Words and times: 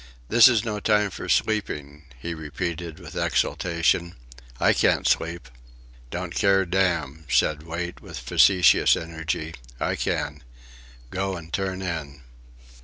"This 0.29 0.47
is 0.47 0.63
no 0.65 0.79
time 0.79 1.11
for 1.11 1.29
sleeping," 1.29 2.05
he 2.17 2.33
repeated 2.33 2.97
with 2.99 3.15
exaltation. 3.15 4.15
"I 4.59 4.73
can't 4.73 5.07
sleep." 5.07 5.47
"Don't 6.09 6.33
care 6.33 6.65
damn," 6.65 7.25
said 7.29 7.61
Wait, 7.61 8.01
with 8.01 8.17
factitious 8.17 8.95
energy. 8.95 9.53
"I 9.79 9.95
can. 9.95 10.41
Go 11.11 11.37
an' 11.37 11.51
turn 11.51 11.83
in." 11.83 12.23